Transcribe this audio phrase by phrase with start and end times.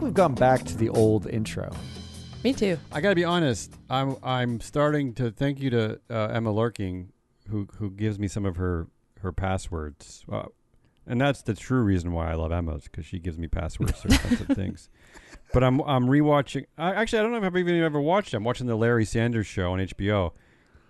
[0.00, 1.70] like we've gone back to the old intro.
[2.42, 2.78] Me too.
[2.90, 3.74] I got to be honest.
[3.90, 7.12] I'm I'm starting to thank you to uh, Emma Lurking,
[7.50, 8.86] who who gives me some of her
[9.20, 10.44] her passwords, uh,
[11.06, 14.10] and that's the true reason why I love Emma's because she gives me passwords to
[14.10, 14.88] certain kinds of things.
[15.52, 16.64] But I'm I'm rewatching.
[16.78, 18.32] I, actually, I don't know if I've even ever watched.
[18.32, 18.38] it.
[18.38, 20.32] I'm watching the Larry Sanders Show on HBO,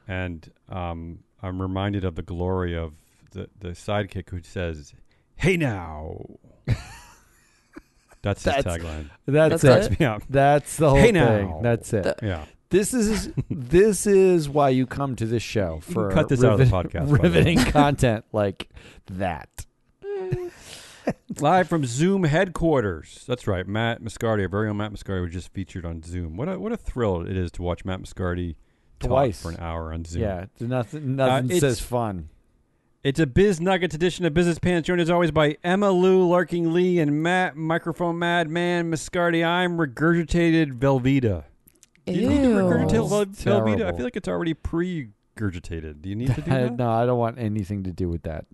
[0.06, 2.92] and um, I'm reminded of the glory of
[3.32, 4.94] the the sidekick who says,
[5.34, 6.26] "Hey now."
[8.22, 9.10] That's his tagline.
[9.26, 10.00] That's, That's it.
[10.00, 10.22] it?
[10.28, 11.60] That's the whole Hey thing.
[11.62, 12.02] That's it.
[12.02, 12.44] The- Yeah.
[12.70, 16.58] This is this is why you come to this show for cut this out of
[16.60, 18.68] the podcast, by riveting content like
[19.06, 19.66] that.
[21.40, 23.24] Live from Zoom headquarters.
[23.26, 23.66] That's right.
[23.66, 26.36] Matt Moscardi, our very own Matt Moscardi, was just featured on Zoom.
[26.36, 28.54] What a what a thrill it is to watch Matt Moscardi
[29.00, 29.42] talk Twice.
[29.42, 30.22] for an hour on Zoom.
[30.22, 32.28] Yeah, nothing nothing uh, it's- says fun.
[33.02, 36.72] It's a Biz Nuggets edition of Business Pants, joined as always by Emma Lou, Larking
[36.74, 39.44] Lee, and Matt Microphone Madman Moscardi.
[39.44, 41.44] I'm regurgitated Velveeta.
[42.06, 43.70] Do you need to regurgitate Vel- Velveeta?
[43.72, 43.96] I terrible.
[43.96, 46.02] feel like it's already pre-gurgitated.
[46.02, 46.76] Do you need to do that?
[46.76, 48.44] no, I don't want anything to do with that.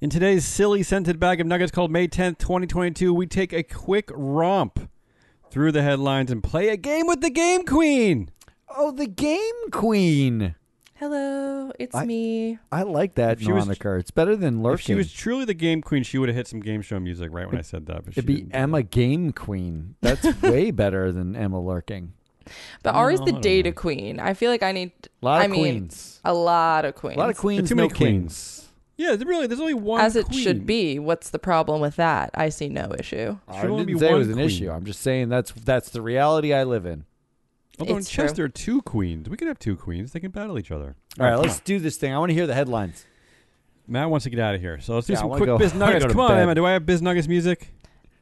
[0.00, 4.10] In today's silly scented bag of nuggets called May 10th, 2022, we take a quick
[4.14, 4.88] romp
[5.50, 8.30] through the headlines and play a game with the Game Queen.
[8.74, 10.54] Oh, the game queen.
[11.02, 12.60] Hello, it's I- me.
[12.70, 13.96] I like that If she was- moniker.
[13.96, 14.74] it's better than lurking.
[14.78, 17.30] If she was truly the Game Queen, she would have hit some game show music
[17.32, 18.04] right when I said that.
[18.04, 18.54] But she It'd be didn't.
[18.54, 19.96] Emma Game Queen.
[20.00, 22.12] That's way better than Emma Lurking.
[22.84, 23.74] But Ari's No, I the don't data know.
[23.74, 24.20] queen.
[24.20, 26.20] I feel like I need A lot of I mean, queens.
[26.24, 27.16] a lot of queens.
[27.16, 28.20] a lot of queens, too no many queens.
[28.58, 28.68] kings.
[28.96, 29.48] Yeah, there really.
[29.48, 30.00] There's only one.
[30.02, 30.38] As it queen.
[30.38, 31.00] should be.
[31.00, 32.30] What's the problem with that?
[32.34, 33.38] I see no issue.
[33.48, 34.46] I Should only didn't be say it one was an queen.
[34.46, 34.70] issue.
[34.70, 37.06] I'm just saying that's that's the reality I live in.
[37.80, 38.36] Although in It's chess true.
[38.36, 39.28] there are two queens.
[39.28, 40.12] We can have two queens.
[40.12, 40.94] They can battle each other.
[41.18, 42.12] All right, let's do this thing.
[42.12, 43.04] I want to hear the headlines.
[43.88, 43.92] on.
[43.92, 45.46] Matt wants to get out of here, so let's do Yeah, I some wanna quick
[45.48, 46.04] go- biz I wanna nuggets.
[46.04, 46.38] go to Come on, bed.
[46.42, 46.54] Emma.
[46.54, 47.68] Do I have biz nuggets music?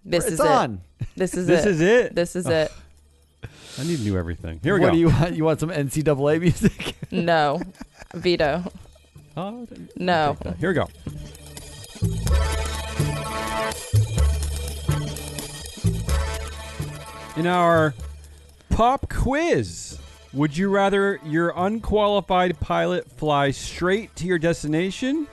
[0.05, 0.81] This it's is on.
[1.00, 1.06] it.
[1.16, 1.71] This is this it.
[1.72, 2.15] is it.
[2.15, 2.50] This is oh.
[2.50, 2.72] it.
[3.78, 4.61] I need new everything.
[4.62, 4.93] Here we what go.
[4.93, 5.34] do you want?
[5.34, 6.97] You want some NCAA music?
[7.11, 7.61] No.
[8.15, 8.65] Veto.
[9.37, 10.37] Oh, No.
[10.43, 10.56] take.
[10.56, 10.88] Here we go.
[17.37, 17.94] In our
[18.81, 19.99] pop quiz,
[20.33, 25.29] would you rather your unqualified pilot fly straight to your destination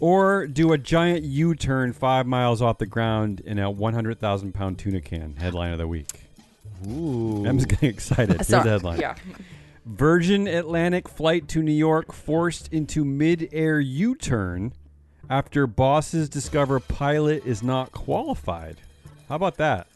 [0.00, 4.76] or do a giant U turn five miles off the ground in a 100,000 pound
[4.76, 5.36] tuna can?
[5.36, 6.08] Headline of the week.
[6.88, 7.46] Ooh.
[7.46, 8.34] I'm just getting excited.
[8.34, 8.64] Here's Sorry.
[8.64, 8.98] the headline.
[8.98, 9.14] Yeah.
[9.86, 14.72] Virgin Atlantic flight to New York forced into mid-air U-turn
[15.30, 18.78] after bosses discover pilot is not qualified.
[19.28, 19.86] How about that?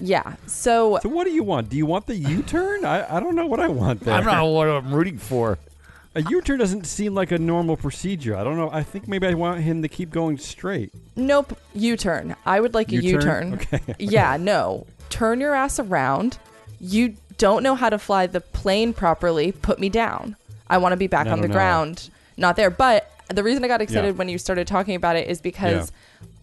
[0.00, 0.36] Yeah.
[0.46, 1.68] So So what do you want?
[1.68, 2.84] Do you want the U-turn?
[2.84, 4.14] I, I don't know what I want there.
[4.14, 5.58] I don't know what I'm rooting for.
[6.14, 8.34] A U-turn doesn't seem like a normal procedure.
[8.36, 8.68] I don't know.
[8.72, 10.92] I think maybe I want him to keep going straight.
[11.14, 11.56] nope.
[11.74, 12.34] U turn.
[12.44, 13.54] I would like a U turn.
[13.54, 13.80] Okay.
[14.00, 14.86] yeah, no.
[15.08, 16.38] Turn your ass around.
[16.80, 19.52] You don't know how to fly the plane properly.
[19.52, 20.34] Put me down.
[20.68, 22.70] I want to be back I on the don't ground, not there.
[22.70, 24.12] But the reason I got excited Yeah.
[24.18, 25.92] when you started talking about it is because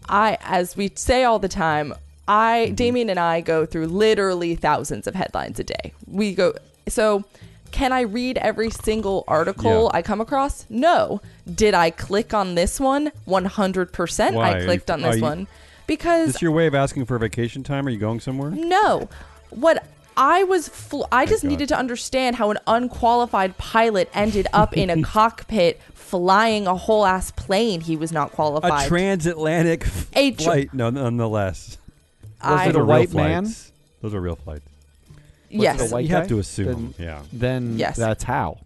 [0.07, 1.94] I, as we say all the time,
[2.27, 2.75] I, Mm-hmm.
[2.75, 5.93] Damien and I go through literally thousands of headlines a day.
[6.07, 6.53] We go,
[6.88, 7.23] so
[7.71, 9.97] can I read every single article Yeah.
[9.97, 10.66] I come across?
[10.69, 11.21] No.
[11.53, 13.11] Did I click on this one?
[13.27, 14.51] 100% Why?
[14.59, 15.47] I clicked on are this you- one.
[15.85, 17.87] Because Is this your way of asking for vacation time?
[17.87, 18.51] Are you going somewhere?
[18.51, 19.07] no.
[19.51, 19.85] What
[20.17, 21.49] I was, fl- I just God.
[21.49, 27.05] needed to understand how an unqualified pilot ended up in a cockpit flying a whole
[27.05, 27.79] ass plane.
[27.79, 28.85] He was not qualified.
[28.85, 31.77] A transatlantic A tr- flight, no, nonetheless.
[32.41, 33.43] I, it Those a are real white man?
[33.45, 33.71] flights.
[34.01, 34.67] Those are real flights.
[35.49, 36.93] yes, it a white you have to assume.
[36.97, 37.21] Then- yeah.
[37.33, 37.97] Then Yes.
[37.97, 38.59] that's how.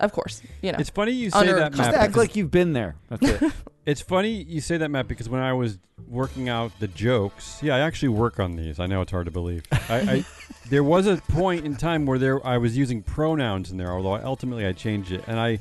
[0.00, 0.42] of course.
[0.62, 1.94] You know, It's funny you say Under that, Just Matt.
[1.94, 2.96] act like you've been there.
[3.08, 3.52] That's it.
[3.86, 5.78] It's funny you say that, Matt, because when I was
[6.08, 8.80] working out the jokes, yeah, I actually work on these.
[8.80, 9.62] I know it's hard to believe.
[9.88, 10.24] I, I
[10.70, 14.14] there was a point in time where there I was using pronouns in there, although
[14.16, 15.60] ultimately I changed it, and I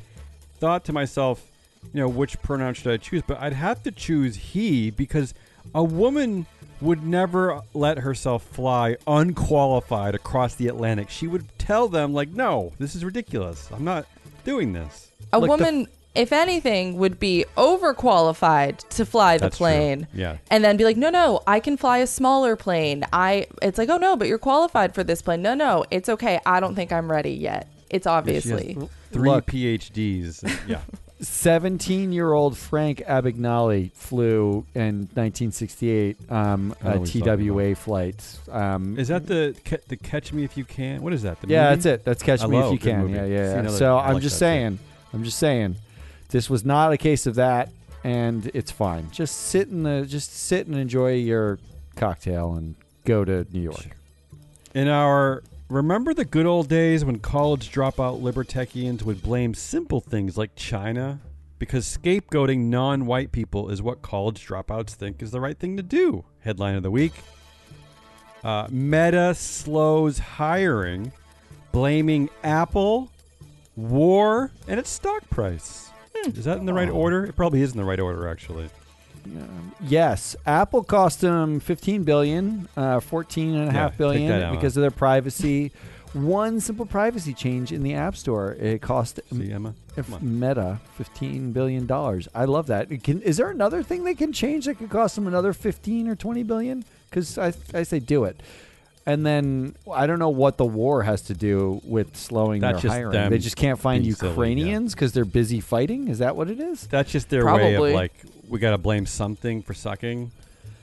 [0.58, 1.46] thought to myself,
[1.94, 3.22] you know, which pronoun should I choose?
[3.22, 5.36] But I'd have to choose he because
[5.76, 6.48] a woman
[6.82, 11.10] would never let herself fly unqualified across the Atlantic.
[11.10, 13.70] She would tell them like, "No, this is ridiculous.
[13.74, 14.06] I'm not
[14.44, 19.58] doing this." a Like the- woman, if anything, would be overqualified to fly the That's
[19.58, 19.66] true.
[19.66, 20.08] plane.
[20.14, 20.38] Yeah.
[20.50, 23.04] And then be like, no, no, I can fly a smaller plane.
[23.12, 23.48] I.
[23.62, 25.42] It's like, oh no, but you're qualified for this plane.
[25.42, 26.40] No, no, it's okay.
[26.46, 27.68] I don't think I'm ready yet.
[27.90, 28.78] It's Yeah, she has obviously.
[29.12, 29.46] three Look.
[29.48, 30.44] PhDs.
[30.68, 30.82] Yeah.
[31.22, 38.40] 17 year old Frank Abagnale flew in 1968 um, a what he's talking TWA flight.
[38.52, 41.02] Um, Is that the ca- the Catch Me If You Can?
[41.02, 41.40] What is that?
[41.42, 41.76] The yeah, movie?
[41.76, 42.06] that's it.
[42.06, 43.02] That's Catch I Me If You Can.
[43.02, 43.14] movie.
[43.14, 43.62] Yeah, yeah.
[43.64, 43.68] Yeah.
[43.70, 44.60] So I I'm like just that too.
[44.60, 44.80] saying,
[45.14, 45.76] I'm just saying,
[46.30, 47.70] this was not a case of that,
[48.04, 49.10] and it's fine.
[49.12, 51.60] Just sit in the, just sit and enjoy your
[51.96, 52.76] cocktail and
[53.06, 53.96] go to New York.
[54.74, 60.38] In our remember the good old days when college dropout libertarians would blame simple things
[60.38, 61.20] like China
[61.60, 66.26] because scapegoating non-white people is what college dropouts think is the right thing to do.
[66.40, 67.14] Headline of the week:
[68.44, 71.12] uh, Meta slows hiring,
[71.72, 73.12] blaming Apple,
[73.76, 75.90] war, and its stock price.
[76.26, 76.94] Is that in the right Oh.
[76.94, 77.26] order?
[77.26, 78.70] It probably is in the right order, actually.
[79.82, 84.82] Yes, Apple cost them 15 billion, uh, 14 and a Yeah, half billion because of
[84.82, 85.72] their privacy.
[86.14, 89.74] One simple privacy change in the App Store, it cost See, Emma?
[90.22, 92.30] Meta 15 billion dollars.
[92.34, 92.90] I love that.
[93.04, 96.16] Can, is there another thing they can change that could cost them another 15 or
[96.16, 96.86] 20 billion?
[97.10, 98.40] Because I, I say do it.
[99.08, 102.90] And then I don't know what the war has to do with slowing That's their
[102.90, 103.12] just hiring.
[103.12, 104.34] them They just can't find being silly, yeah.
[104.34, 106.08] Ukrainians because they're busy fighting.
[106.08, 106.88] Is that what it is?
[106.88, 107.92] That's just their way Probably.
[107.92, 108.14] of like,
[108.50, 110.32] we got to blame something for sucking.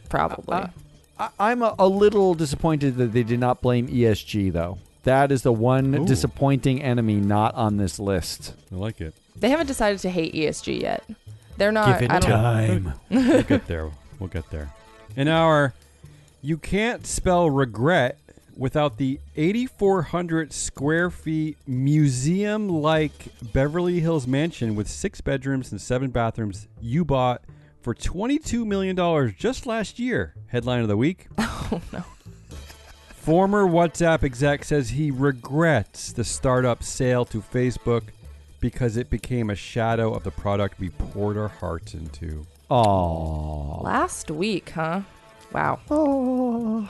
[0.08, 0.54] Probably.
[0.54, 0.66] Uh,
[1.18, 4.78] I, I'm a, a little disappointed that they did not blame ESG though.
[5.02, 6.06] That is the one Ooh.
[6.06, 8.54] disappointing enemy not on this list.
[8.70, 9.14] I like it.
[9.34, 11.02] they haven't decided to hate ESG yet.
[11.56, 12.00] They're not.
[12.02, 12.92] I don't, time.
[13.10, 13.90] We'll get there.
[14.18, 14.72] We'll get there.
[15.16, 15.74] In our,
[16.42, 18.18] you can't spell regret
[18.56, 26.10] without the 8,400 square feet museum like Beverly Hills mansion with six bedrooms and seven
[26.10, 27.42] bathrooms you bought
[27.80, 30.34] for $22 million just last year.
[30.48, 31.28] Headline of the week.
[31.74, 32.04] Oh no.
[33.14, 38.02] Former WhatsApp exec says he regrets the startup sale to Facebook
[38.60, 42.44] because it became a shadow of the product we poured our hearts into.
[42.70, 43.80] Oh.
[43.82, 45.02] Last week, huh?
[45.52, 45.80] Wow.
[45.90, 46.88] Oh.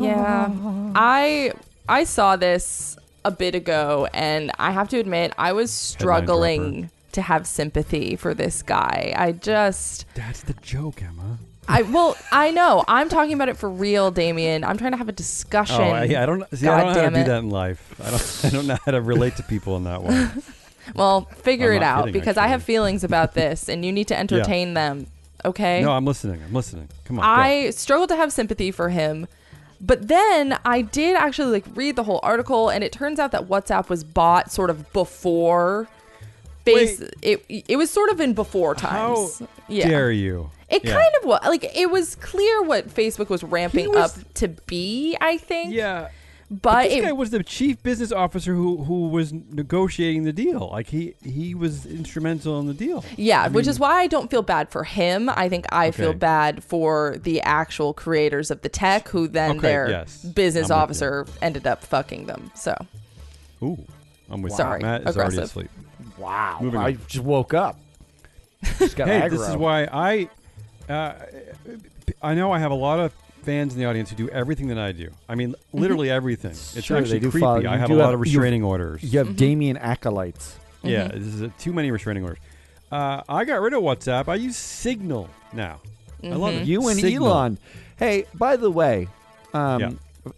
[0.00, 0.48] Yeah.
[0.94, 1.52] I
[1.88, 7.22] I saw this a bit ago and I have to admit I was struggling to
[7.22, 9.12] have sympathy for this guy.
[9.16, 11.38] I just That's the joke, Emma.
[11.68, 12.84] I well, I know.
[12.88, 14.64] I'm talking about it for real, Damien.
[14.64, 15.80] I'm trying to have a discussion.
[15.80, 16.66] Oh, I, yeah, I don't see.
[16.66, 17.26] I don't know how to damn do it.
[17.26, 18.00] that in life.
[18.00, 18.44] I don't.
[18.44, 20.28] I don't know how to relate to people in that way.
[20.96, 24.08] Well, figure I'm it out kidding, because I have feelings about this and you need
[24.08, 25.06] to entertain them.
[25.44, 25.82] Okay?
[25.82, 26.40] No, I'm listening.
[26.46, 26.88] I'm listening.
[27.04, 27.24] Come on.
[27.24, 27.42] go.
[27.42, 29.26] I struggled to have sympathy for him.
[29.80, 33.48] But then I did actually like read the whole article and it turns out that
[33.48, 35.88] WhatsApp was bought sort of before
[36.64, 39.42] face it it was sort of in before How times.
[39.68, 39.88] yeah.
[39.88, 40.50] dare you?
[40.68, 40.92] It Yeah.
[40.92, 45.16] kind of was like it was clear what Facebook was ramping was- up to be,
[45.20, 45.74] I think.
[45.74, 46.10] Yeah.
[46.60, 50.68] But this it, guy was the chief business officer who who was negotiating the deal.
[50.70, 53.02] Like he he was instrumental in the deal.
[53.16, 55.30] Yeah, I which mean- is why I don't feel bad for him.
[55.30, 59.60] I think I feel bad for the actual creators of the tech who then Okay,
[59.60, 60.22] their yes.
[60.24, 62.50] business I'm officer ended up fucking them.
[62.54, 62.76] So,
[63.62, 63.82] Ooh,
[64.28, 64.86] I'm with Sorry, you.
[64.86, 65.70] Matt is already asleep.
[66.18, 66.58] Wow.
[66.60, 66.98] Moving I on.
[67.06, 67.78] just woke up.
[68.78, 69.30] Just got hey, aggro.
[69.30, 70.28] this is why I,
[70.92, 71.14] uh,
[72.22, 74.78] I know I have a lot of fans in the audience who do everything that
[74.78, 75.10] I do.
[75.28, 76.52] I mean, literally everything.
[76.52, 76.80] It's Mm-hmm.
[76.80, 77.42] Sure, actually they do creepy.
[77.44, 79.02] follow- I you have do a lot have- of you- restraining orders.
[79.02, 80.56] You have Damien acolytes.
[80.82, 81.18] Yeah, Mm-hmm.
[81.18, 82.38] this is a, too many restraining orders.
[82.90, 84.28] Uh, I got rid of WhatsApp.
[84.28, 85.80] I use Signal now.
[86.24, 86.66] I love it.
[86.66, 87.26] You and Signal.
[87.28, 87.58] Elon.
[87.96, 89.08] Hey, by the way,
[89.54, 89.90] um, Yeah.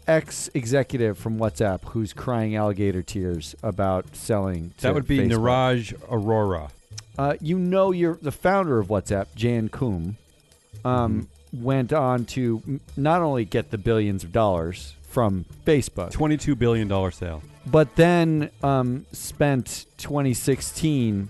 [0.06, 4.72] ex executive from WhatsApp who's crying alligator tears about selling.
[4.78, 5.30] To That would be Facebook.
[5.38, 6.70] Neeraj Arora.
[7.18, 10.16] Uh, you know, you're the founder of WhatsApp, Jan Koum,
[10.84, 11.20] um, Mm-hmm.
[11.62, 17.10] Went on to not only get the billions of dollars from Facebook, Twenty-two billion dollar
[17.10, 17.42] sale.
[17.66, 21.28] but then um, spent 2016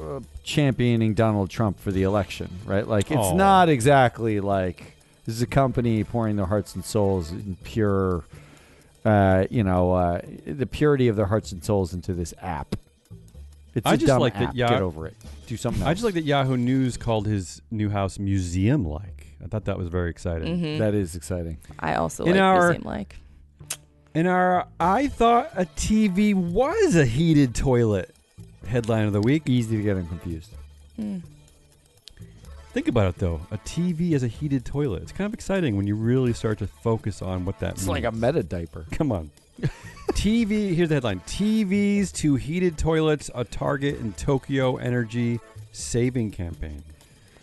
[0.00, 2.86] uh, championing Donald Trump for the election, right?
[2.86, 3.36] Like, it's Oh.
[3.36, 4.94] not exactly like
[5.26, 8.24] this is a company pouring their hearts and souls in pure,
[9.04, 12.76] uh, you know, uh, the purity of their hearts and souls into this app.
[13.74, 14.54] It's I a just dumb like that app.
[14.54, 15.16] Yah- Get over it.
[15.46, 15.88] Do something else.
[15.90, 19.26] I just like that Yahoo News called his new house museum-like.
[19.42, 20.58] I thought that was very exciting.
[20.60, 20.78] mhm.
[20.78, 21.58] That is exciting.
[21.78, 23.16] I also In like our- museum like.
[24.12, 28.12] In our, I thought a TV was a heated toilet.
[28.66, 29.48] Headline of the week.
[29.48, 30.50] Easy to get them confused.
[30.96, 31.18] Hmm.
[32.72, 33.40] Think about it though.
[33.50, 35.02] A TV as a heated toilet.
[35.02, 37.88] It's kind of exciting when you really start to focus on what that It's means.
[37.88, 38.86] like a meta diaper.
[38.92, 39.30] Come on.
[40.12, 45.40] TV, here's the headline TVs to heated toilets, a Target and Tokyo Energy
[45.72, 46.82] saving campaign.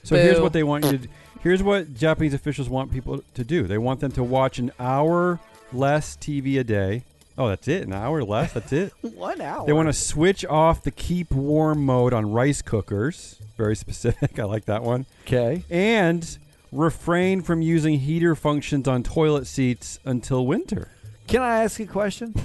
[0.03, 1.07] So here's what they want you to do.
[1.41, 3.67] Here's what Japanese officials want people to do.
[3.67, 5.39] They want them to watch an hour
[5.71, 7.03] less TV a day.
[7.37, 7.83] Oh, that's it?
[7.83, 8.53] An hour less?
[8.53, 8.93] That's it?
[9.01, 9.65] One hour.
[9.65, 13.39] They want to switch off the keep warm mode on rice cookers.
[13.57, 14.39] Very specific.
[14.39, 15.05] I like that one.
[15.25, 15.63] Okay.
[15.69, 16.37] And
[16.71, 20.89] refrain from using heater functions on toilet seats until winter.
[21.27, 22.33] Can I ask a question?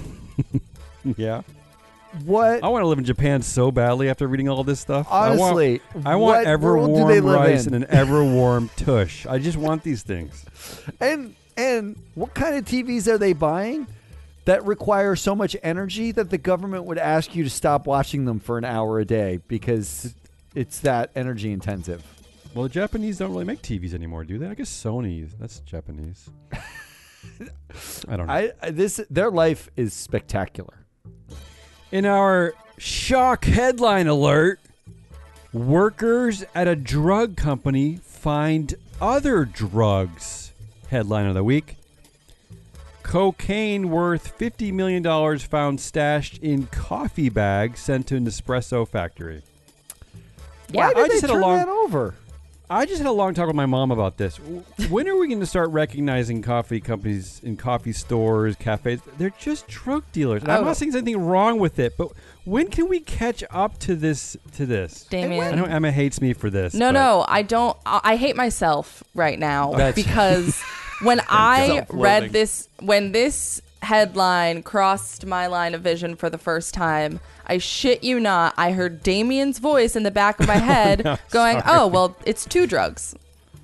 [1.17, 1.41] Yeah.
[2.23, 5.05] What I want to live in Japan so badly after reading all this stuff.
[5.09, 5.81] honestly?
[5.95, 7.73] I want, I want ever world do they warm live rice in?
[7.73, 9.25] and an ever warm tush.
[9.25, 10.45] I just want these things.
[11.01, 13.85] And And what kind of TVs are they buying
[14.45, 18.39] that require so much energy that the government would ask you to stop watching them
[18.39, 20.13] for an hour a day because
[20.55, 22.01] it's that energy intensive?
[22.53, 24.47] Well, the Japanese don't really make TVs anymore, do they?
[24.47, 25.33] I guess Sony's.
[25.37, 26.29] That's Japanese.
[28.07, 28.33] I don't know.
[28.33, 30.85] I, I this their life is spectacular.
[31.91, 34.59] In our shock headline alert,
[35.53, 40.51] workers at a drug company find other drugs.
[40.89, 41.77] Headline of the week.
[43.03, 45.03] Cocaine worth $50 million
[45.39, 49.43] found stashed in coffee bags sent to an espresso factory.
[50.71, 52.15] Yeah, Why I did just they had a turn long- that over?
[52.69, 54.37] I just had a long talk with my mom about this.
[54.89, 59.01] When are we going to start recognizing coffee companies in coffee stores, cafes?
[59.17, 60.41] They're just drug dealers.
[60.43, 60.65] And I'm Oh.
[60.67, 62.09] not saying there's anything wrong with it, but
[62.45, 64.37] when can we catch up to this?
[64.53, 65.03] To this?
[65.09, 65.53] Damien.
[65.53, 66.73] I know Emma hates me for this.
[66.73, 67.77] No, but- no, I don't.
[67.85, 70.59] I I hate myself right now That's- because
[71.03, 76.73] when I read this, when this headline crossed my line of vision for the first
[76.73, 81.03] time, I shit you not, I heard Damien's voice in the back of my head
[81.31, 81.63] going, sorry.
[81.65, 83.15] "Oh, well, it's two drugs."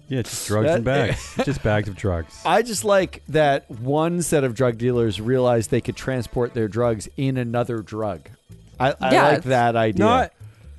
[0.07, 1.35] Yeah, it's just drugs That- and bags.
[1.45, 2.41] Just bags of drugs.
[2.43, 7.07] I just like that one set of drug dealers realized they could transport their drugs
[7.15, 8.27] in another drug.
[8.79, 10.03] I, I Yeah, like that idea.
[10.03, 10.33] Not,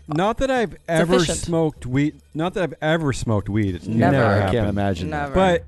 [0.09, 1.39] not that I've ever efficient.
[1.39, 2.17] smoked weed.
[2.35, 3.77] Not that I've ever smoked weed.
[3.77, 4.17] It's Never.
[4.17, 5.11] never, I can't imagine.
[5.11, 5.33] Never.
[5.33, 5.65] But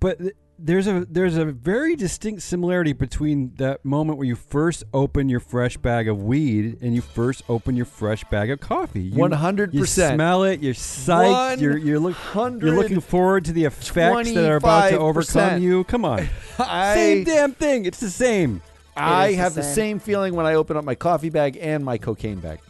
[0.00, 0.32] but th-
[0.64, 5.38] there's a there's a very distinct similarity between that moment where you first open your
[5.40, 9.02] fresh bag of weed and you first open your fresh bag of coffee.
[9.02, 10.16] You, One hundred You percent.
[10.16, 10.60] smell it.
[10.60, 11.60] You're psyched.
[11.60, 15.84] You're you're, look, you're looking forward to the effects that are about to overcome you.
[15.84, 16.26] Come on,
[16.58, 17.84] I, same damn thing.
[17.84, 18.62] It's the same.
[18.96, 19.74] I the have the same.
[19.74, 22.60] same feeling when I open up my coffee bag and my cocaine bag.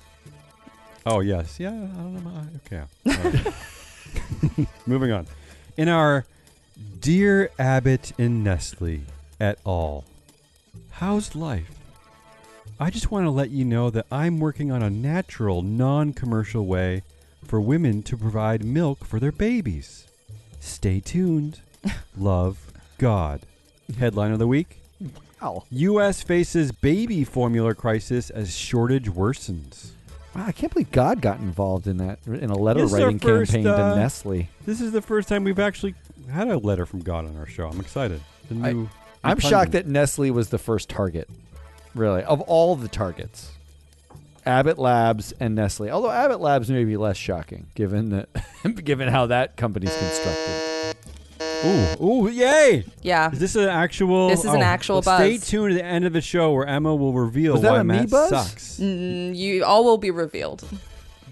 [1.07, 1.71] Oh yes, yeah.
[1.71, 2.47] I don't know.
[2.67, 2.83] Okay.
[3.07, 4.67] All right.
[4.87, 5.27] Moving on.
[5.77, 6.25] In our
[7.01, 9.01] dear Abbott and Nestle
[9.41, 10.05] et al.
[10.93, 11.79] How's life?
[12.79, 17.03] I just want to let you know that I'm working on a natural, non-commercial way
[17.45, 20.07] for women to provide milk for their babies.
[20.61, 21.61] Stay tuned.
[22.17, 23.43] Love, God.
[23.99, 24.81] Headline of the week.
[25.41, 25.65] Wow.
[25.71, 26.23] U.S.
[26.23, 29.94] faces baby formula crisis as shortage worsens.
[30.35, 33.05] Wow, I can't believe God got involved in that in a letter This is our
[33.07, 34.49] writing first, campaign uh, to Nestle.
[34.67, 35.95] This is the first time we've actually
[36.31, 37.69] had a letter from God on our show.
[37.69, 38.21] I'm excited.
[38.51, 38.89] The I- new,
[39.23, 41.29] I'm shocked that Nestle was the first target.
[41.95, 43.53] Really, of all the targets,
[44.45, 45.91] Abbott Labs and Nestle.
[45.91, 48.29] Although Abbott Labs may be less shocking, given that,
[48.85, 50.64] given how that company's constructed.
[51.65, 52.85] Ooh, ooh, yay!
[53.03, 53.31] Yeah.
[53.33, 54.29] Is this an actual?
[54.29, 56.67] This is an oh, actual well, Stay tuned to the end of the show where
[56.67, 58.31] Emma will reveal Was that why a me Matt buzz?
[58.31, 58.79] sucks.
[58.81, 60.65] Mm, you all will be revealed.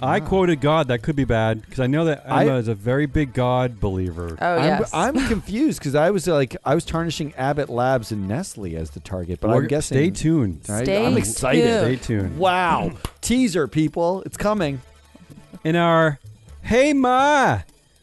[0.04, 0.88] I quoted God.
[0.88, 3.78] That could be bad because I know that I- Emma is a very big God
[3.78, 4.36] believer.
[4.40, 4.90] Oh I'm, yes.
[4.92, 9.00] I'm confused because I was like I was tarnishing Abbott Labs and Nestle as the
[9.00, 9.96] target, but We're- I'm guessing.
[9.96, 10.62] Stay tuned.
[10.68, 11.80] I, Stay I'm excited.
[11.80, 12.36] Stay tuned.
[12.36, 14.80] Wow, teaser people, it's coming.
[15.62, 16.18] In our
[16.62, 17.60] Hey Ma,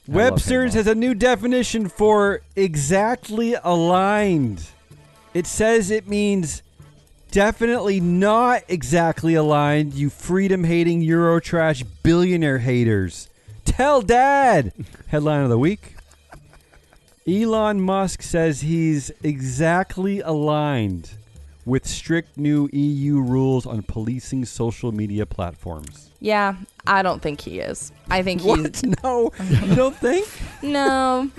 [0.09, 4.65] Webster's has a new definition for exactly aligned.
[5.35, 6.63] It says it means
[7.29, 13.29] definitely not exactly aligned, you freedom hating Eurotrash billionaire haters.
[13.65, 14.73] Tell dad.
[15.09, 15.95] Headline of the week.
[17.27, 21.11] Elon Musk says he's exactly aligned
[21.69, 26.09] with strict new EU rules on policing social media platforms.
[26.19, 26.55] yeah,
[26.87, 27.91] I don't think he is.
[28.09, 29.31] I think he's No,
[29.65, 30.27] you don't think?
[30.63, 31.29] No.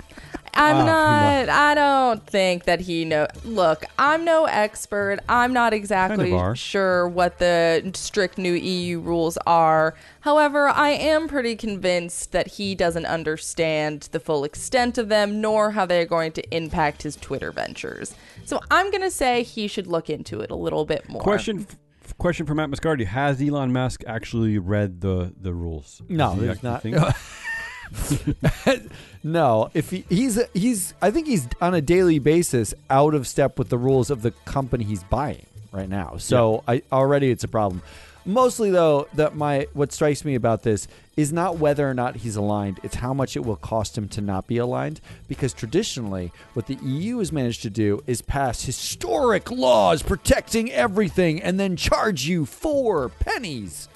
[0.53, 1.49] I'm not.
[1.49, 3.27] I don't think that he know.
[3.43, 5.19] Look, I'm no expert.
[5.29, 6.55] I'm not exactly are.
[6.55, 9.95] sure what the strict new EU rules are.
[10.21, 15.71] However, I am pretty convinced that he doesn't understand the full extent of them, nor
[15.71, 18.13] how they're going to impact his Twitter ventures.
[18.45, 21.21] So I'm going to say he should look into it a little bit more.
[21.21, 23.05] Question f- question for Matt Moscardi.
[23.05, 26.01] Has Elon Musk actually read the, the rules?
[26.09, 27.15] No, Does he there's actually not.
[29.23, 33.59] no, if he, he's he's I think he's on a daily basis out of step
[33.59, 36.17] with the rules of the company he's buying right now.
[36.17, 37.81] So I already it's a problem.
[38.23, 42.35] Mostly though, that my what strikes me about this is not whether or not he's
[42.35, 46.67] aligned, it's how much it will cost him to not be aligned because traditionally what
[46.67, 52.25] the EU has managed to do is pass historic laws protecting everything and then charge
[52.25, 53.89] you 4 pennies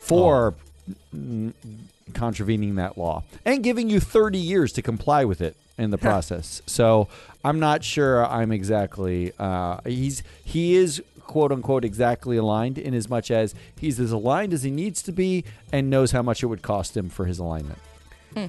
[0.00, 0.54] for
[1.14, 1.52] mm,
[2.12, 6.60] contravening that law and giving you 30 years to comply with it in the process.
[6.66, 7.08] so
[7.44, 13.08] I'm not sure I'm exactly uh, he's he is quote unquote exactly aligned in as
[13.08, 16.46] much as he's as aligned as he needs to be and knows how much it
[16.46, 17.78] would cost him for his alignment.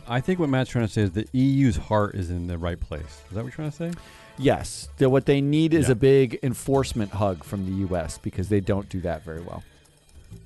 [0.07, 2.79] I think what Matt's trying to say is the EU's heart is in the right
[2.79, 3.03] place.
[3.05, 3.91] Is that what you're trying to say?
[4.37, 5.91] Yes, the, what they need is Yeah.
[5.91, 8.17] a big enforcement hug from the U.S.
[8.17, 9.63] because they don't do that very well.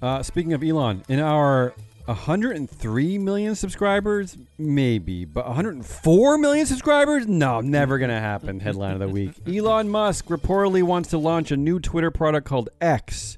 [0.02, 1.74] Uh, speaking of Elon, in our
[2.10, 7.28] 103 million subscribers, maybe, but 104 million subscribers?
[7.28, 8.60] No, never gonna happen.
[8.62, 12.70] Headline of the week: Elon Musk reportedly wants to launch a new Twitter product called
[12.82, 13.38] X,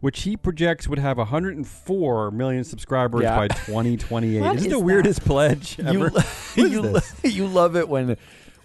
[0.00, 3.36] which he projects would have 104 million subscribers Yeah.
[3.36, 4.40] by 2028.
[4.40, 4.84] What Isn't is the that?
[4.84, 5.92] weirdest pledge ever?
[5.92, 7.14] You, is you, this?
[7.24, 8.16] you love it when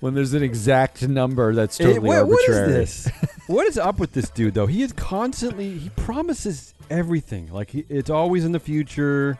[0.05, 2.71] when there's an exact number that's totally what- what is arbitrary.
[2.71, 3.09] this?
[3.47, 4.67] what is up with this dude though?
[4.67, 7.51] He is constantly he promises everything.
[7.51, 9.39] Like he, it's always in the future.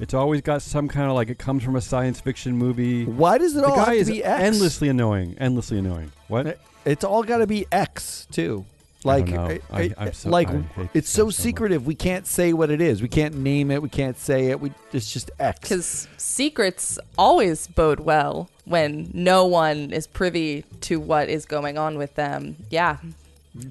[0.00, 3.04] It's always got some kind of like it comes from a science fiction movie.
[3.04, 4.42] Why does it The all have guy to is be X?
[4.42, 5.36] endlessly annoying.
[5.38, 6.10] Endlessly annoying.
[6.26, 6.58] What?
[6.84, 8.64] It's all got to be X too.
[9.04, 11.34] Like, don't I- I'm so- like it's this so guy much.
[11.36, 11.86] secretive.
[11.86, 13.00] We can't say what it is.
[13.00, 13.80] We can't name it.
[13.80, 14.60] We can't say it.
[14.60, 15.60] We it's just X.
[15.60, 21.98] Because secrets always bode well when no one is privy to what is going on
[21.98, 22.56] with them.
[22.70, 22.98] Yeah.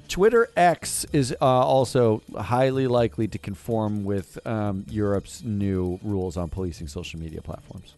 [0.10, 6.50] Twitter X is uh, also highly likely to conform with um, Europe's new rules on
[6.50, 7.94] policing social media platforms.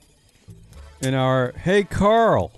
[1.02, 2.52] In our hey Carl,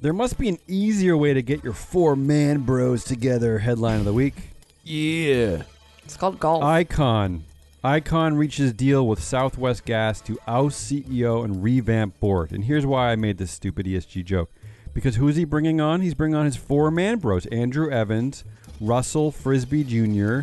[0.00, 3.58] there must be an easier way to get your four man bros together.
[3.58, 4.50] Headline of the week.
[4.84, 5.64] Yeah.
[6.04, 6.62] It's called golf.
[6.62, 7.40] Icahn.
[7.84, 12.50] Icahn reaches deal with Southwest Gas to oust CEO and revamp board.
[12.50, 14.50] And here's why I made this stupid ESG joke.
[14.92, 16.00] Because who's he bringing on?
[16.00, 18.42] He's bringing on his four man bros Andrew Evans,
[18.80, 20.40] Russell Frisby Jr.,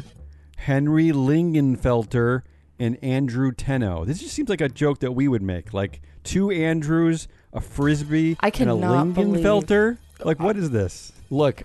[0.58, 2.44] Henry Linginfelter,
[2.80, 4.06] and Andrew Tenno.
[4.06, 5.74] This just seems like a joke that we would make.
[5.74, 9.44] Like two Andrews, a Frisbee, I and a cannot believe-
[10.24, 11.12] Like, what is this?
[11.30, 11.64] Look,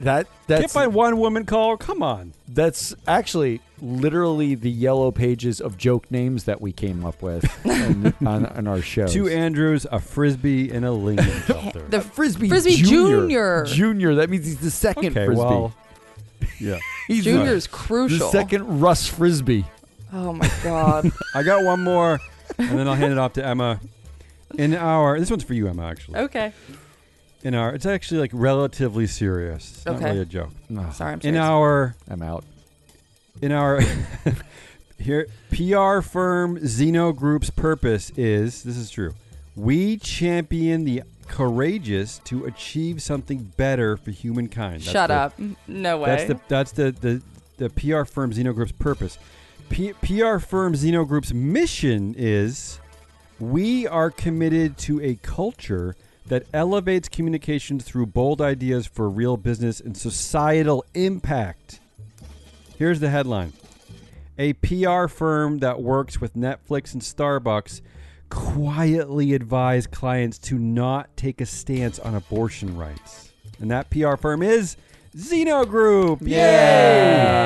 [0.00, 1.76] that Can't that's find one woman caller?
[1.76, 2.32] Come on.
[2.48, 8.14] that's actually literally the yellow pages of joke names that we came up with on,
[8.26, 9.06] on, on our show.
[9.06, 11.90] Two Andrews, a Frisbee, and a Linginfelter.
[11.90, 13.20] the Frisbee, Frisbee Junior.
[13.20, 13.64] Junior.
[13.66, 14.14] Junior.
[14.16, 15.44] That means he's the second okay, Frisbee.
[15.44, 15.74] well,
[16.60, 16.78] yeah.
[17.08, 18.30] he's the- Junior's the, crucial.
[18.30, 19.64] second Russ Frisbee.
[20.12, 21.10] Oh my god.
[21.34, 22.18] I got one more,
[22.58, 23.80] and then I'll hand it off to Emma.
[24.56, 25.84] In our, this one's for you, Emma.
[25.86, 26.52] Actually, okay.
[27.46, 29.70] In our, it's actually like relatively serious.
[29.76, 30.04] It's not Okay.
[30.06, 30.50] really a joke.
[30.76, 31.40] Oh, Sorry, I'm In serious.
[31.44, 32.44] our, I'm out.
[33.40, 33.80] in our,
[34.98, 39.14] here, PR firm Zeno Group's purpose is this is true.
[39.54, 44.80] We champion the courageous to achieve something better for humankind.
[44.82, 45.38] That's Shut the- up.
[45.66, 46.06] No way.
[46.10, 47.22] That's the that's the the,
[47.58, 49.18] the PR firm Zeno Group's purpose.
[49.70, 52.78] P- PR firm Zeno Group's mission is
[53.40, 55.96] we are committed to a culture
[56.28, 61.80] that elevates communications through bold ideas for real business and societal impact.
[62.78, 63.52] Here's the headline.
[64.38, 67.80] A PR firm that works with Netflix and Starbucks
[68.28, 73.32] quietly advised clients to not take a stance on abortion rights.
[73.60, 74.76] And that PR firm is
[75.16, 76.18] Zeno Group.
[76.22, 77.36] Yeah.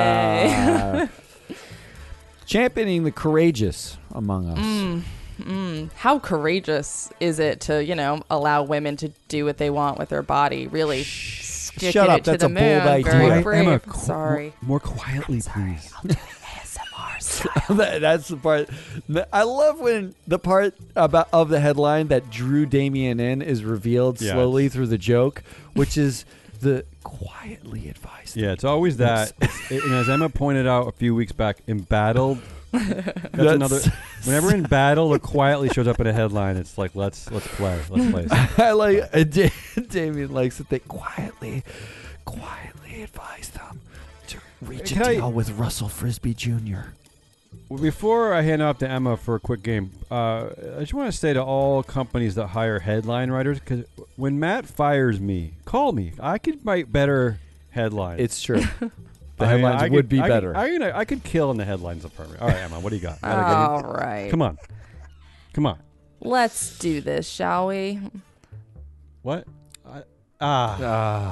[2.47, 4.59] Championing the courageous among us.
[4.59, 5.03] Mm,
[5.45, 5.93] mm.
[5.95, 10.09] How courageous is it to, you know, allow women to do what they want with
[10.09, 10.67] their body?
[10.67, 13.05] Really stick Shut it up, to that's the a bold idea.
[13.13, 13.61] Very Right, brave.
[13.63, 14.53] Emma, I'm qu- sorry.
[14.63, 15.93] More, more quietly, please.
[16.05, 17.77] ASMR style.
[17.77, 18.69] That- That's the part.
[19.09, 23.65] that- I love when the part about of the headline that drew Damien in is
[23.65, 25.43] revealed Yeah, slowly through the joke,
[25.75, 26.25] which is
[26.61, 28.37] the quietly advised.
[28.37, 29.33] Yeah, it's always that.
[29.71, 32.39] And as Emma pointed out a few weeks back, embattled.
[32.73, 33.81] That's, another.
[34.25, 37.81] Whenever in battle or quietly shows up in a headline, it's like let's let's play,
[37.91, 38.27] let's play.
[38.65, 39.53] I like uh, Da-
[39.89, 41.65] Damien likes that they quietly,
[42.25, 43.81] quietly advise them
[44.29, 46.91] to reach Can a I- deal with Russell Frisby Jr.
[47.69, 51.11] Well, Before I hand off to Emma for a quick game, uh, I just want
[51.13, 53.85] to say to all companies that hire headline writers, because
[54.17, 56.13] when Matt fires me, call me.
[56.21, 57.39] I could write better
[57.71, 58.21] headlines.
[58.21, 58.63] It's true.
[59.41, 60.57] The I mean, headlines I would could- be I could- better.
[60.57, 62.41] I, could, I could kill in the headlines department.
[62.41, 63.19] All right, Emma, what do you got?
[63.25, 64.31] All right.
[64.31, 64.59] Come on,
[65.53, 65.79] come on.
[66.21, 67.99] Let's do this, shall we?
[69.23, 69.47] What?
[70.43, 70.77] Ah.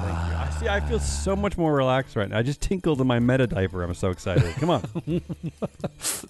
[0.05, 0.37] Thank you.
[0.37, 0.67] I see.
[0.83, 2.37] I feel so much more relaxed right now.
[2.37, 3.81] I just tinkled in my meta diaper.
[3.83, 4.43] I'm so excited.
[4.57, 4.81] Come on,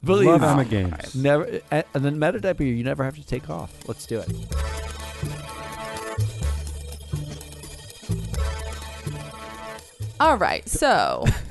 [0.06, 0.48] Believe love me.
[0.48, 1.14] Emma games.
[1.16, 3.74] Never, and and meta diaper you never have to take off.
[3.88, 4.30] Let's do it.
[10.20, 10.68] All right.
[10.68, 11.26] So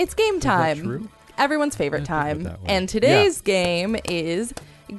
[0.00, 0.82] it's game time.
[0.82, 1.08] true?
[1.38, 2.40] Everyone's favorite I didn't think of time.
[2.40, 2.74] it that way.
[2.76, 4.52] And today's game is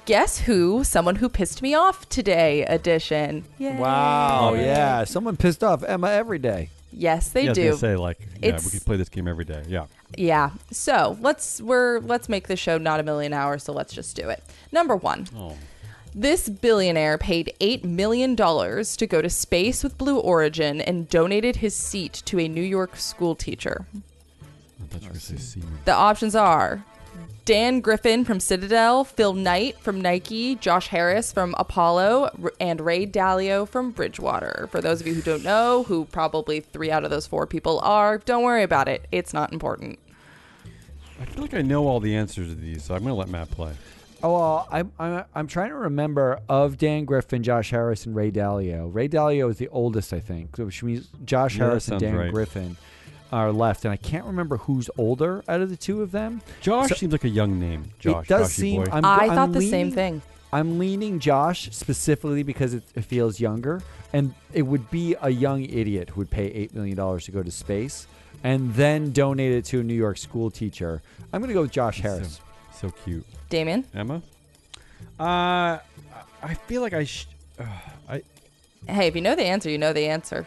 [0.06, 0.84] Guess Who?
[0.84, 3.44] Someone Who Pissed Me Off Today edition.
[3.58, 3.76] Yay.
[3.76, 5.04] Wow, oh, yeah.
[5.04, 6.70] Someone pissed off Emma every day.
[6.94, 7.64] Yes, they yeah, I was do.
[7.66, 9.64] gonna say like, yeah, It's- we could play this game every day.
[9.68, 9.86] Yeah.
[10.18, 10.52] Yeah.
[10.72, 13.64] So let's we're let's make the show not a million hours.
[13.64, 14.44] So let's just do it.
[14.72, 15.28] Number one.
[15.36, 15.56] Oh.
[16.14, 21.74] This billionaire paid $8 million to go to space with Blue Origin and donated his
[21.74, 23.86] seat to a New York school teacher.
[24.84, 25.80] I thought you were going to say semen.
[25.86, 26.84] The options are
[27.46, 33.06] Dan Griffin from Citadel, Phil Knight from Nike, Josh Harris from Apollo, R- and Ray
[33.08, 34.68] Dalio from Bridgewater.
[34.72, 37.80] For those of you who don't know, who probably three out of those four people
[37.80, 39.08] are, don't worry about it.
[39.12, 40.00] It's not important.
[41.20, 43.30] I feel like I know all the answers to these, so I'm going to let
[43.30, 43.74] Matt play.
[44.24, 48.30] Oh, well, I'm, I'm I'm trying to remember of Dan Griffin, Josh Harris, and Ray
[48.32, 48.88] Dalio.
[48.94, 52.32] Ray Dalio is the oldest, I think, which means Josh Yeah, Harris and Dan right.
[52.32, 52.78] Griffin
[53.32, 56.42] are left, and I can't remember who's older out of the two of them.
[56.62, 57.92] Josh So- seems like a young name.
[58.00, 58.84] Josh, it does Joshy seem.
[58.84, 58.90] boy.
[58.92, 60.22] I'm, I I'm thought the same thing.
[60.54, 65.64] I'm leaning Josh specifically because it, it feels younger, and it would be a young
[65.64, 68.06] idiot who would pay eight million dollars to go to space
[68.44, 71.02] and then donate it to a New York school teacher.
[71.32, 72.42] I'm going to go with Josh Harris.
[72.74, 73.26] so cute.
[73.50, 73.86] Damien?
[73.94, 74.22] Emma?
[75.20, 75.78] Uh,
[76.44, 77.06] I feel like I.
[77.06, 77.28] Sh-
[77.60, 77.66] uh,
[78.10, 78.24] I
[78.90, 80.46] Hey, if you know the answer, you know the answer.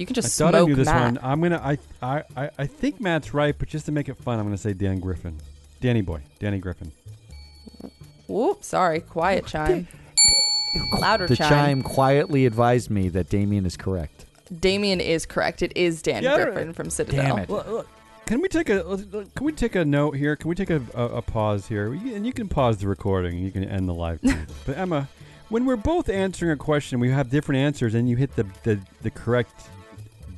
[0.00, 1.02] You can I just thought smoke I knew this Matt.
[1.02, 1.18] one.
[1.22, 1.60] I'm gonna.
[1.62, 4.56] I, I I I think Matt's right, but just to make it fun, I'm gonna
[4.56, 5.36] say Dan Griffin,
[5.80, 6.90] Danny boy, Danny Griffin.
[8.26, 9.00] Whoop, sorry.
[9.00, 9.88] Quiet chime.
[11.00, 11.48] Louder The chime.
[11.50, 14.24] chime quietly advised me that Damien is correct.
[14.60, 15.62] Damien is correct.
[15.62, 17.36] It is Dan Yeah, Griffin from Citadel.
[17.36, 17.50] Damn it.
[17.50, 17.88] Look, look,
[18.26, 20.36] Can we take a let's- look, Can we take a note here?
[20.36, 21.92] Can we take a, a, a pause here?
[21.92, 23.36] You- And you can pause the recording.
[23.38, 24.20] You can end the live.
[24.22, 24.36] feed.
[24.64, 25.08] but Emma,
[25.48, 28.80] when we're both answering a question, we have different answers, and you hit the the,
[29.02, 29.52] the correct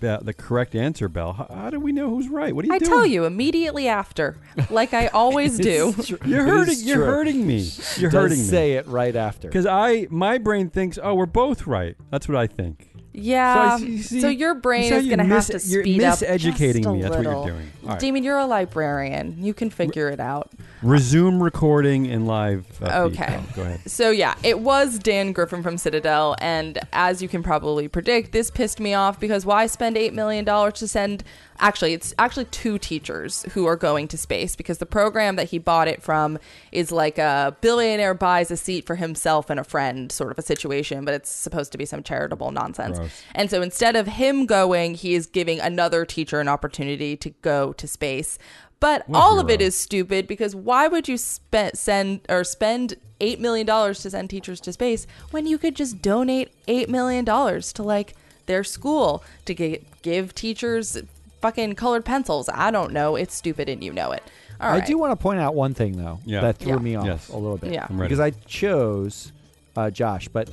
[0.03, 1.33] be- the correct answer bell.
[1.33, 2.55] How, how do we know who's right?
[2.55, 2.91] What are you I doing?
[2.91, 4.37] tell you immediately after,
[4.71, 5.95] like I always do.
[5.95, 6.77] Tr- You're hurting.
[6.81, 7.05] You're true.
[7.07, 7.59] hurting me.
[7.97, 8.45] You're Does hurting me.
[8.45, 9.49] say it right after.
[9.49, 11.97] Because I, my brain thinks, oh, we're both right.
[12.11, 12.91] That's what I think.
[13.14, 13.77] Yeah.
[13.77, 15.64] So I see- see- so your brain see how is you going to have mis-
[15.64, 17.03] to You're speed up miseducating just a me.
[17.03, 17.72] That's what you're doing.
[17.85, 18.01] All right.
[18.01, 19.37] Damien, you're a librarian.
[19.38, 20.51] You can figure it out.
[20.83, 22.64] Resume recording in live.
[22.83, 23.03] Uh.
[23.05, 23.38] Okay.
[23.38, 23.81] Oh, go ahead.
[23.88, 28.51] So yeah, it was Dan Griffin from Citadel, and as you can probably predict, this
[28.51, 31.22] pissed me off because why spend eight million dollars to send?
[31.62, 35.59] Actually, it's actually two teachers who are going to space because the program that he
[35.59, 36.38] bought it from
[36.72, 40.42] is like a billionaire buys a seat for himself and a friend sort of a
[40.42, 42.98] situation, but it's supposed to be some charitable nonsense.
[42.98, 43.22] Gross.
[43.35, 47.72] And so instead of him going, he is giving another teacher an opportunity to go
[47.75, 48.38] to space.
[48.81, 53.38] But all of it is stupid because why would you spend send or spend eight
[53.38, 57.72] million dollars to send teachers to space when you could just donate eight million dollars
[57.75, 58.14] to like
[58.46, 60.98] their school to get, give teachers
[61.42, 62.48] fucking colored pencils?
[62.52, 63.16] I don't know.
[63.16, 64.22] It's stupid and you know it.
[64.61, 66.40] All I do want to point out one thing though Yeah.
[66.40, 66.78] that threw Yeah.
[66.78, 67.28] me off Yes.
[67.28, 67.72] a little bit.
[67.72, 67.87] Yeah.
[67.90, 68.09] I'm ready.
[68.09, 69.33] Because I chose
[69.76, 70.48] uh, Josh, but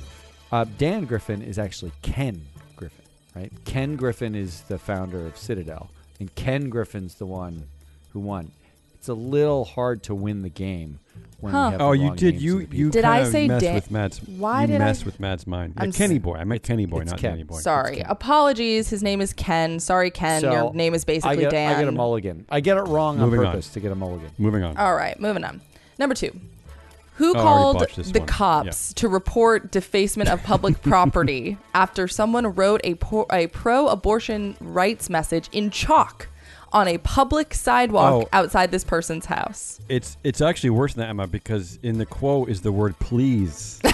[0.52, 2.42] uh, Dan Griffin is actually Ken
[2.76, 3.04] Griffin,
[3.36, 3.52] right?
[3.64, 7.64] Ken Griffin is the founder of Citadel, and Ken Griffin's the one
[8.12, 8.50] who won.
[9.00, 10.98] It's a little hard to win the game
[11.40, 11.68] when Huh.
[11.68, 12.32] we have Oh, the you wrong did.
[12.34, 12.90] names You of the you people.
[12.90, 14.18] Did I kinda say messed Dan- with Matt's?
[14.18, 15.72] Why you did I- messed with Matt's mind?
[15.78, 16.34] Yeah, I'm Kenny boy.
[16.34, 17.30] I meant Kenny boy, it's not Ken.
[17.30, 17.60] Danny boy.
[17.60, 17.96] Sorry.
[17.96, 18.06] Ken.
[18.10, 18.90] Apologies.
[18.90, 19.80] His name is Ken.
[19.80, 20.42] Sorry, Ken.
[20.42, 21.74] So, Your name is I basically get, Dan.
[21.76, 22.44] I get a mulligan.
[22.50, 23.52] I get it wrong Moving on on.
[23.52, 24.28] purpose to get a mulligan.
[24.36, 24.76] Moving on.
[24.76, 25.62] All right, moving on.
[25.98, 26.38] Number two.
[27.14, 28.28] Who Oh, I already called botched this the one.
[28.28, 34.56] cops to report defacement of public property after someone wrote a, po- a pro abortion
[34.60, 36.28] rights message in chalk
[36.72, 38.28] on a public sidewalk Oh.
[38.32, 39.80] outside this person's house?
[39.88, 43.80] It's it's actually worse than that, Emma, because in the quote is the word please.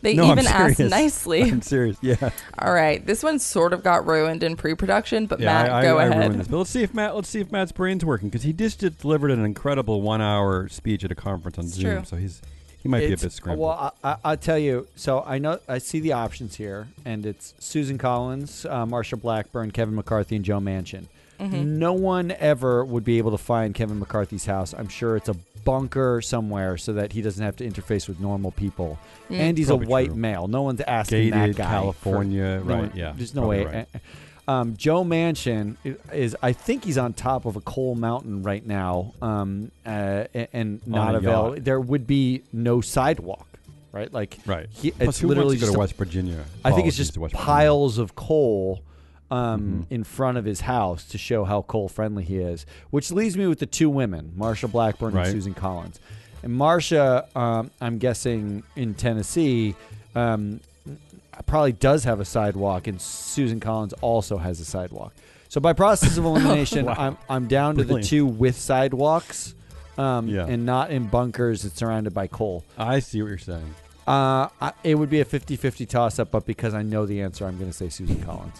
[0.00, 0.90] They no, even I'm asked serious.
[0.90, 1.42] nicely.
[1.50, 1.98] I'm serious.
[2.00, 2.30] Yeah.
[2.58, 5.46] All right, this one sort of got ruined in pre-production, but yeah.
[5.64, 6.18] Matt, I, I, go I ahead.
[6.20, 7.14] ruined this, but let's see if Matt.
[7.14, 11.04] Let's see if Matt's brain's working because he just did- delivered an incredible one-hour speech
[11.04, 11.96] at a conference on It's Zoom.
[11.96, 12.04] true.
[12.06, 12.40] So he's
[12.82, 13.68] he might be a It's- bit scrambled.
[13.68, 14.86] Well, I, I, I'll tell you.
[14.96, 19.70] So I know I see the options here, and it's Susan Collins, uh, Marsha Blackburn,
[19.70, 21.06] Kevin McCarthy, and Joe Manchin.
[21.40, 21.78] Mm-hmm.
[21.78, 24.74] No one ever would be able to find Kevin McCarthy's house.
[24.76, 28.50] I'm sure it's a bunker somewhere so that he doesn't have to interface with normal
[28.52, 28.98] people.
[29.30, 29.38] Mm.
[29.38, 30.16] And he's Probably a white true.
[30.16, 30.48] male.
[30.48, 31.64] No one's asking that Gated guy.
[31.64, 32.78] for- California, no right?
[32.80, 33.12] one- yeah.
[33.16, 33.64] There's no way.
[33.64, 33.88] right.
[34.48, 38.66] Um, Joe Manchin i- is, I think he's on top of a coal mountain right
[38.66, 41.54] now, um, uh, a- and not available.
[41.56, 41.64] yacht.
[41.64, 43.46] There would be no sidewalk,
[43.92, 44.12] right?
[44.12, 44.66] Like, Right.
[44.72, 46.44] he, Plus, it's who literally wants to go just to West Virginia?
[46.64, 47.44] I think it's just to Virginia.
[47.44, 48.82] piles of coal
[49.32, 49.86] um, Mhm.
[49.94, 52.66] in front of his house to show how coal friendly he is.
[52.90, 55.26] Which leaves me with the two women, Marsha Blackburn Right.
[55.26, 55.98] and Susan Collins.
[56.42, 59.74] And Marsha, um, I'm guessing in Tennessee,
[60.14, 60.60] um,
[61.46, 65.14] probably does have a sidewalk, and Susan Collins also has a sidewalk.
[65.48, 66.94] So by process of elimination, Wow.
[66.98, 68.02] I'm I'm down to Brilliant.
[68.04, 69.54] the two with sidewalks,
[69.98, 70.46] um, Yeah.
[70.46, 72.64] and not in bunkers that's surrounded by coal.
[72.76, 73.74] I see what you're saying.
[74.06, 77.56] Uh, I, it would be a 50-50 toss-up, but because I know the answer, I'm
[77.58, 78.58] going to say Susan Collins.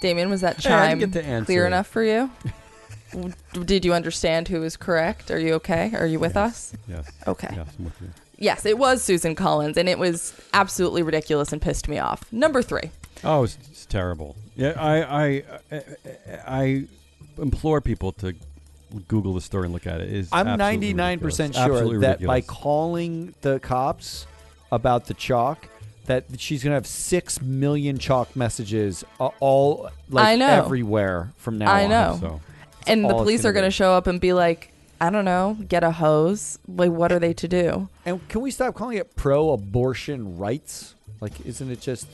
[0.00, 1.68] Damien, was that Hey, I chime didn't get to answer clear it.
[1.68, 2.30] enough for you?
[3.12, 5.30] W- Did you understand who was correct?
[5.30, 5.92] Are you okay?
[5.94, 6.72] Are you with Yes.
[6.72, 6.78] us?
[6.88, 7.10] Yes.
[7.26, 7.48] Okay.
[7.54, 8.08] Yes, I'm with you.
[8.38, 12.24] Yes, it was Susan Collins, and it was absolutely ridiculous and pissed me off.
[12.32, 12.90] Number three.
[13.22, 14.34] Oh, it's, it's terrible.
[14.56, 15.82] Yeah, I, I, I,
[16.46, 16.84] I
[17.36, 18.34] implore people to
[19.08, 20.12] Google the story and look at it.
[20.12, 24.26] It's I'm 99% sure Absolutely that by calling the cops
[24.72, 25.68] about the chalk,
[26.06, 30.48] that she's gonna have six million chalk messages uh, all like I know.
[30.48, 31.90] everywhere from now I on.
[31.90, 32.16] know.
[32.20, 32.40] So
[32.86, 33.72] And the all it's police gonna are going to be.
[33.72, 36.58] show up and be like, I don't know, get a hose.
[36.68, 37.88] Like, what are they to do?
[38.04, 40.94] And can we stop calling it pro-abortion rights?
[41.20, 42.06] Like, isn't it just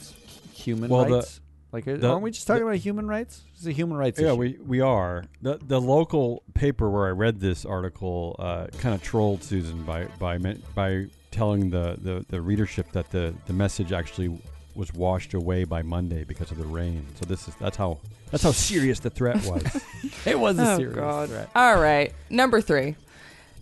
[0.52, 1.40] human Well, the- rights?
[1.72, 3.42] Like, the- aren't we just talking about human rights?
[3.54, 4.36] It's a human rights yeah, issue.
[4.36, 9.02] we we are the the local paper where I read this article uh, kind of
[9.02, 10.38] trolled Susan by by
[10.74, 14.40] by telling the, the, the readership that the, the message actually
[14.74, 17.04] was washed away by Monday because of the rain.
[17.20, 17.98] So this is that's how
[18.30, 19.82] that's how serious the threat was.
[20.26, 21.28] it was a Oh, serious God.
[21.28, 21.50] threat.
[21.54, 22.12] All right.
[22.30, 22.96] Number three.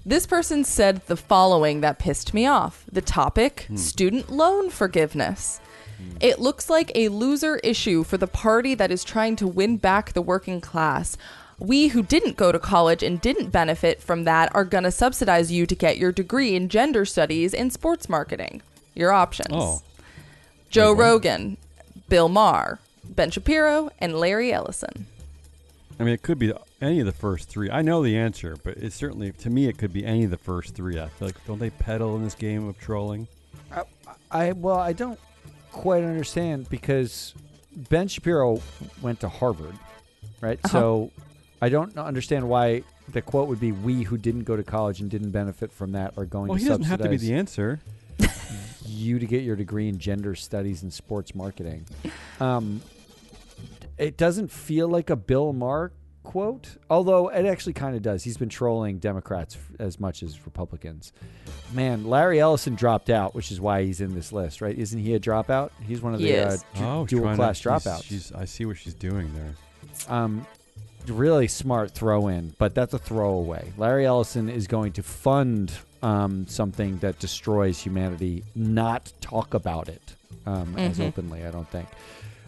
[0.07, 2.85] This person said the following that pissed me off.
[2.93, 5.61] The topic student loan forgiveness.
[6.21, 10.13] It looks like a loser issue for the party that is trying to win back
[10.13, 11.17] the working class.
[11.59, 15.53] We who didn't go to college and didn't benefit from that are going to subsidize
[15.53, 18.63] you to get your degree in gender studies and sports marketing.
[18.95, 19.83] Your options oh,
[20.71, 21.05] Joe Wait, what?
[21.05, 21.57] Rogan,
[22.09, 25.07] Bill Maher, Ben Shapiro, and Larry Ellison.
[25.99, 27.71] I mean, it could be any of the first three.
[27.71, 30.37] I know the answer, but it certainly to me it could be any of the
[30.37, 30.99] first three.
[30.99, 33.29] I feel like don't they peddle in this game of trolling?
[34.31, 35.19] I well, I don't
[35.75, 37.35] quite understand because
[37.77, 38.61] Ben Shapiro
[39.03, 39.75] went to Harvard,
[40.41, 40.59] right?
[40.65, 40.73] Uh-huh.
[40.73, 41.11] So
[41.61, 45.11] I don't understand why the quote would be "We who didn't go to college and
[45.11, 47.81] didn't benefit from that are going Well, to he doesn't have to be the answer.
[48.87, 51.85] you to get your degree in gender studies and sports marketing."
[52.41, 52.81] Um,
[53.99, 55.93] it doesn't feel like a Bill Maher
[56.25, 58.25] quote, although it actually kind of does.
[58.25, 61.13] He's been trolling Democrats f- as much as Republicans.
[61.73, 64.77] Man, Larry Ellison dropped out, which is why he's in this list, right?
[64.77, 65.71] Isn't he a dropout?
[65.87, 66.65] He's one of He the uh, is.
[66.75, 68.03] du- oh, dual trying class to, she's- dropouts.
[68.05, 70.13] She's, I see what she's doing there.
[70.15, 70.45] um,
[71.07, 73.73] really smart throw in, but that's a throwaway.
[73.77, 80.17] Larry Ellison is going to fund um, something that destroys humanity, not talk about it
[80.47, 81.09] um, as Mhm.
[81.09, 81.45] openly.
[81.47, 81.89] I don't think.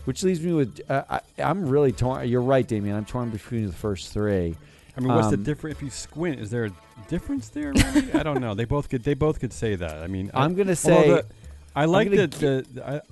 [0.07, 2.27] Which leaves me with uh, I, I'm really torn.
[2.29, 2.97] You're right, Damien.
[2.97, 4.57] I'm torn between the first three.
[4.97, 6.41] I mean, what's the Um, difference if you squint?
[6.41, 6.71] Is there a
[7.09, 7.73] difference there?
[7.75, 8.13] Really?
[8.15, 8.55] I don't know.
[8.55, 9.05] They both could.
[9.05, 9.99] They both could say that.
[10.03, 11.27] I mean, I'm gonna say the-
[11.75, 13.03] I like gonna the, the,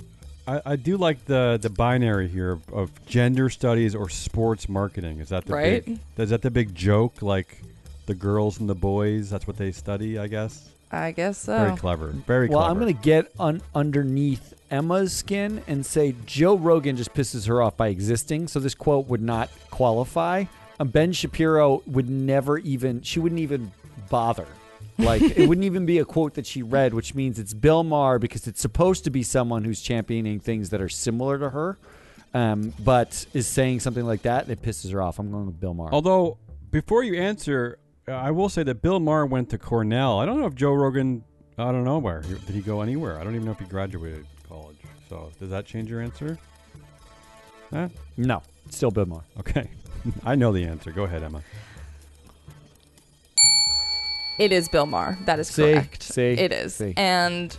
[0.46, 4.68] I, I, I do like the the binary here of, of gender studies or sports
[4.68, 5.20] marketing.
[5.20, 5.84] Is that the Right?
[5.84, 7.20] big, is that the big joke?
[7.22, 7.60] Like
[8.06, 9.28] the girls and the boys.
[9.30, 10.18] That's what they study.
[10.18, 10.70] I guess.
[10.94, 11.56] I guess so.
[11.56, 12.08] Very clever.
[12.08, 12.70] Very well, clever.
[12.70, 17.62] I'm going to get un- underneath Emma's skin and say Joe Rogan just pisses her
[17.62, 20.44] off by existing, so this quote would not qualify.
[20.80, 23.72] Um, ben Shapiro would never even, she wouldn't even
[24.08, 24.46] bother.
[24.98, 28.18] Like, it wouldn't even be a quote that she read, which means it's Bill Maher
[28.18, 31.78] because it's supposed to be someone who's championing things that are similar to her,
[32.32, 35.18] um, but is saying something like that, and it pisses her off.
[35.18, 35.90] I'm going with Bill Maher.
[35.92, 36.38] Although,
[36.70, 40.18] before you answer, Uh, I will say that Bill Maher went to Cornell.
[40.18, 41.24] I don't know if Joe Rogan.
[41.56, 43.18] I don't know where did he go anywhere.
[43.18, 44.76] I don't even know if he graduated college.
[45.08, 46.38] So does that change your answer?
[47.72, 47.88] Huh?
[48.16, 49.24] no, still Bill Maher.
[49.38, 49.70] Okay,
[50.24, 50.90] I know the answer.
[50.90, 51.42] Go ahead, Emma.
[54.38, 55.16] It is Bill Maher.
[55.26, 55.72] That is See?
[55.72, 56.02] correct.
[56.02, 56.22] See?
[56.22, 56.74] It is.
[56.74, 56.92] See?
[56.96, 57.56] And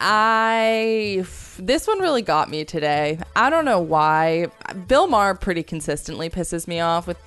[0.00, 1.24] I
[1.58, 3.18] this one really got me today.
[3.36, 4.46] I don't know why.
[4.88, 7.18] Bill Maher pretty consistently pisses me off with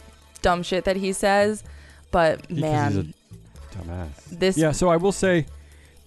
[0.41, 1.63] dumb shit that he says,
[2.15, 4.10] but man, he's a dumbass.
[4.32, 5.47] this Yeah, so I will say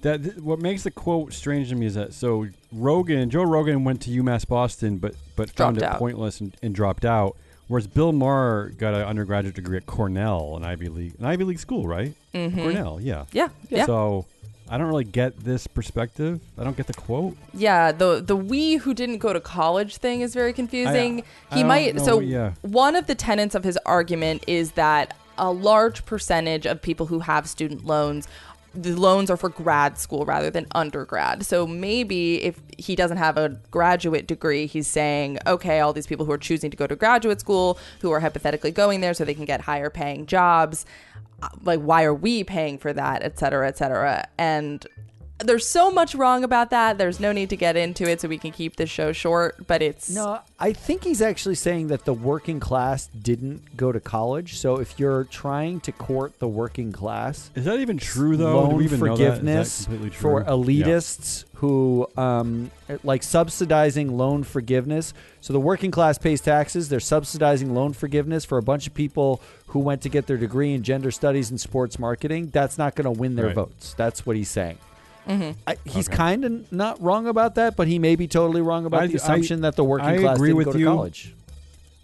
[0.00, 3.84] that th- what makes the quote strange to me is that so Rogan, Joe Rogan
[3.84, 5.98] went to UMass Boston, but but found it out.
[5.98, 7.36] pointless and, and dropped out.
[7.66, 11.58] Whereas Bill Maher got an undergraduate degree at Cornell, an Ivy League, an Ivy League
[11.60, 12.14] school, right?
[12.32, 12.54] mhm.
[12.54, 13.26] Cornell, yeah.
[13.32, 13.84] Yeah, yeah.
[13.84, 14.24] So
[14.70, 16.40] I don't really get this perspective.
[16.56, 17.36] I don't get the quote.
[17.52, 21.22] Yeah, the the we who didn't go to college thing is very confusing.
[21.50, 22.52] I he don't might know, so yeah.
[22.62, 27.20] one of the tenets of his argument is that a large percentage of people who
[27.20, 28.28] have student loans
[28.74, 31.44] the loans are for grad school rather than undergrad.
[31.44, 36.26] So maybe if he doesn't have a graduate degree, he's saying, okay, all these people
[36.26, 39.34] who are choosing to go to graduate school, who are hypothetically going there so they
[39.34, 40.84] can get higher paying jobs,
[41.42, 44.28] uh, like why are we paying for that, et cetera, et cetera.
[44.36, 44.86] And
[45.40, 46.98] there's so much wrong about that.
[46.98, 49.82] There's no need to get into it so we can keep this show short, but
[49.82, 54.56] it's No, I think he's actually saying that the working class didn't go to college.
[54.58, 58.52] So if you're trying to court the working class, Is that even true though?
[58.52, 59.22] Do loan we even know that?
[59.22, 60.52] Is that forgiveness completely for true?
[60.52, 62.70] elitists who um,
[63.02, 65.12] like subsidizing loan forgiveness.
[65.40, 66.88] So the working class pays taxes.
[66.88, 70.72] They're subsidizing loan forgiveness for a bunch of people who went to get their degree
[70.72, 72.50] in gender studies and sports marketing.
[72.52, 73.54] That's not going to win their Right.
[73.56, 73.94] votes.
[73.94, 74.78] That's what he's saying.
[75.28, 76.16] I, he's Okay.
[76.16, 79.12] kind of not wrong about that, but he may be totally wrong about I- the
[79.14, 80.86] I- assumption that the working I class agree didn't with go to you.
[80.86, 81.34] college.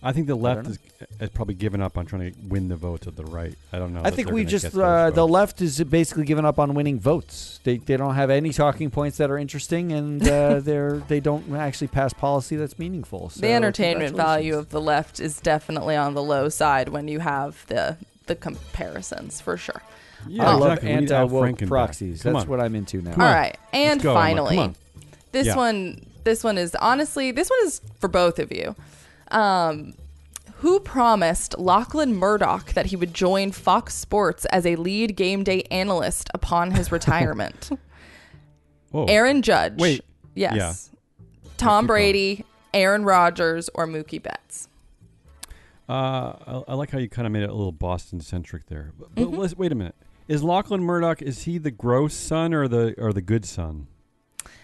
[0.06, 0.70] I think the left know.
[0.72, 0.78] is,
[1.18, 3.54] has probably given up on trying to win the votes of the right.
[3.72, 4.02] I don't know.
[4.04, 7.58] I think we gonna just uh, the left is basically given up on winning votes.
[7.64, 11.54] They they don't have any talking points that are interesting, and uh, they're they don't
[11.54, 13.30] actually pass policy that's meaningful.
[13.30, 17.20] So the entertainment value of the left is definitely on the low side when you
[17.20, 19.80] have the the comparisons for sure.
[20.28, 20.88] Yeah, I love exactly.
[20.88, 22.22] We need anti woke Franken proxies.
[22.22, 22.50] Come That's on.
[22.50, 23.12] what I'm into now.
[23.12, 23.34] Come All on.
[23.34, 24.20] right, and go, Emma.
[24.20, 24.76] finally, Come on.
[25.32, 25.56] this Yeah.
[25.56, 28.74] one this one is honestly this one is for both of you.
[29.30, 29.94] Um,
[30.58, 35.62] who promised Lachlan Murdoch that he would join Fox Sports as a lead game day
[35.70, 37.70] analyst upon his retirement?
[38.90, 39.04] Whoa.
[39.06, 39.74] Aaron Judge.
[39.78, 40.02] Wait.
[40.34, 40.54] Yes.
[40.56, 40.98] Yeah.
[41.58, 41.96] Tom keep going.
[41.98, 44.68] Brady, Aaron Rodgers, or Mookie Betts.
[45.88, 45.92] Uh,
[46.46, 48.92] I, I like how you kind of made it a little Boston centric there.
[48.98, 49.30] But, Mm-hmm.
[49.32, 49.94] but let's, wait a minute.
[50.28, 51.20] Is Lachlan Murdoch?
[51.22, 53.86] Is he the gross son or the or the good son?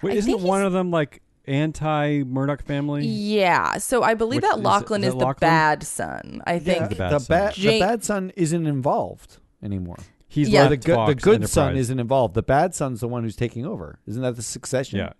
[0.03, 3.07] Wait, I isn't one of them like anti Murdoch family?
[3.07, 3.77] Yeah.
[3.79, 5.49] So I believe Which- that is it- Lachlan is is, it the Lachlan?
[5.51, 6.42] bad son.
[6.46, 6.79] I think.
[6.81, 7.64] Yeah, The the bad bad, son.
[7.66, 9.99] the bad son isn't involved anymore.
[10.27, 10.66] He's Yeah.
[10.66, 12.35] Or the good the good son isn't involved.
[12.35, 13.99] The bad son's the one who's taking over.
[14.07, 14.99] Isn't that the succession?
[15.01, 15.12] Yeah.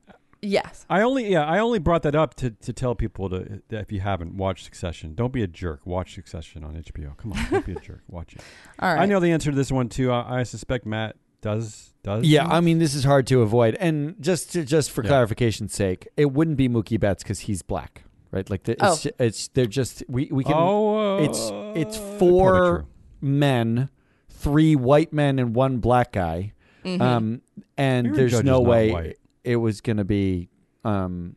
[0.43, 0.87] Yes.
[0.89, 3.93] I only yeah I only brought that up to, to tell people to that if
[3.93, 5.87] you haven't watched Succession, don't be a jerk.
[5.87, 7.17] Watch Succession on HBO.
[7.17, 8.03] Come on, don't be a jerk.
[8.09, 8.43] Watch it.
[8.79, 9.03] All right.
[9.03, 10.11] I know the answer to this one too.
[10.11, 12.25] I, I suspect Matt does does.
[12.25, 12.47] Yeah.
[12.47, 15.11] I mean this is hard to avoid, and just to, just for Yeah.
[15.11, 18.49] clarification's sake, it wouldn't be Mookie Betts because he's black, right?
[18.49, 18.97] Like the, it's, Oh.
[18.97, 22.87] ju- it's they're just we we can oh, uh, it's it's four
[23.21, 23.91] men,
[24.31, 26.53] three white men and one black guy,
[26.85, 27.01] Mhm.
[27.03, 27.43] um,
[27.77, 29.17] and Aaron there's no way white.
[29.45, 30.49] It was gonna be,
[30.85, 31.37] um,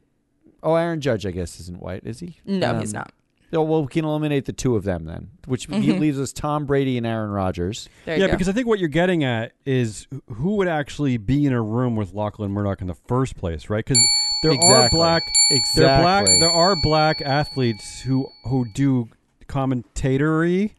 [0.62, 2.38] oh Aaron Judge I guess isn't white, is he?
[2.46, 3.12] no, he's Um, not.
[3.56, 6.00] Oh, well, we can eliminate the two of them then, which Mhm.
[6.00, 7.88] leaves us Tom Brady and Aaron Rodgers.
[8.04, 8.34] There you Yeah, go.
[8.34, 11.96] because I think what you're getting at is who would actually be in a room
[11.96, 13.86] with Lachlan Murdoch in the first place, right?
[13.86, 14.04] Because
[14.42, 15.84] there are black, Exactly.
[15.84, 19.08] there black, there are black athletes who who do
[19.48, 20.74] commentatory,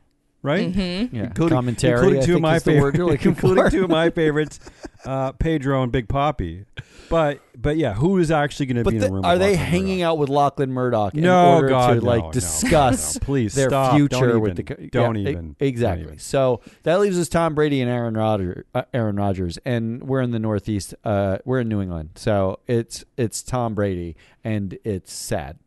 [0.44, 0.72] right?
[0.72, 1.16] Mm-hmm.
[1.16, 1.22] yeah.
[1.24, 1.94] including, commentary.
[1.94, 3.70] including I two of think my is the word favorites, including for.
[3.70, 4.60] two of my favorites,
[5.04, 6.66] uh, Pedro and Big Poppy.
[7.10, 9.24] But but yeah, who is actually going to But be in the- room?
[9.24, 10.06] are with they Lachlan hanging Murdoch?
[10.06, 13.54] out with Lachlan Murdoch in No, order God, to no, like no, discuss no, please
[13.54, 13.94] their stop.
[13.96, 14.76] future Don't with the even.
[14.90, 15.44] co- Don't yeah, e- even.
[15.58, 16.04] Don't exactly.
[16.04, 16.18] even.
[16.18, 18.64] So that leaves us Tom Brady and Aaron Rodgers.
[18.74, 20.94] Uh, Aaron Rodgers, and we're in the Northeast.
[21.04, 25.58] Uh, we're in New England, so it's it's Tom Brady, and it's sad.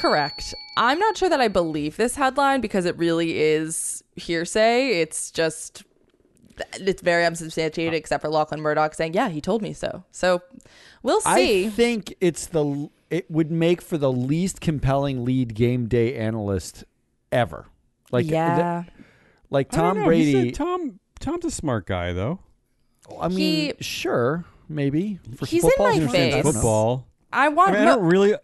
[0.00, 0.54] Correct.
[0.76, 5.00] I'm not sure that I believe this headline because it really is hearsay.
[5.00, 5.84] It's just
[6.74, 7.96] it's very unsubstantiated, oh.
[7.96, 10.42] except for Lachlan Murdoch saying, "Yeah, he told me so." So
[11.02, 11.66] we'll see.
[11.66, 16.84] I think it's the it would make for the least compelling lead game day analyst
[17.32, 17.66] ever.
[18.10, 19.04] Like yeah, th-
[19.50, 20.10] like I don't Tom know.
[20.10, 20.50] He said Brady.
[20.52, 22.40] Tom Tom's a smart guy though.
[23.20, 26.42] I mean, He- sure, maybe for He's in football, my he face.
[26.42, 27.06] Football.
[27.32, 27.72] I I, want.
[27.72, 28.34] mean, I don't really,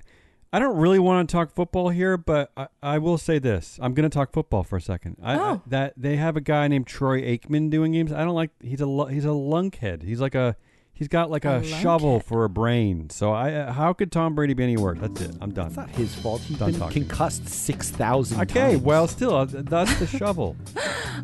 [0.57, 3.93] I don't really want to talk football here, but I, I will say this: I'm
[3.93, 5.17] going to talk football for a second.
[5.23, 5.63] I, I- Oh.
[5.67, 8.11] that they have a guy named Troy Aikman doing games.
[8.11, 8.53] I don't like.
[8.63, 10.03] He's a he's a lunkhead.
[10.03, 10.57] He's like a
[10.95, 12.25] he's got like a, A shovel lunkhead.
[12.25, 13.11] for a brain.
[13.11, 14.99] So I uh, how could Tom Brady be any worse?
[14.99, 15.37] That's it.
[15.43, 15.67] I'm done.
[15.67, 16.41] It's not his fault.
[16.41, 17.03] He's Done been talking.
[17.07, 18.41] concussed six thousand.
[18.41, 20.57] Okay, well, still, uh, that's the shovel.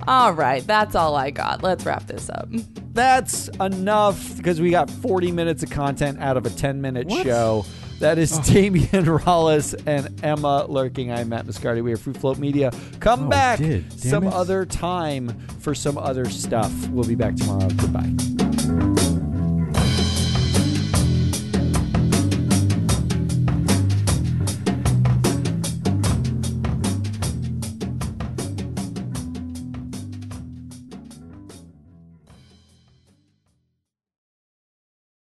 [0.07, 1.63] all right, that's all I got.
[1.63, 2.49] Let's wrap this up.
[2.93, 7.25] that's enough because we got forty minutes of content out of a ten-minute What?
[7.25, 7.65] show.
[8.03, 8.43] That is Oh.
[8.43, 11.13] Damian Rollis and Emma Lurking.
[11.13, 11.85] I'm Matt Moscardi.
[11.85, 12.73] We are Free Float Media.
[12.99, 13.61] Come Oh, back
[13.97, 14.33] some it.
[14.35, 15.29] other time
[15.61, 16.73] for some other stuff.
[16.89, 17.69] We'll be back tomorrow.
[17.69, 18.92] Goodbye.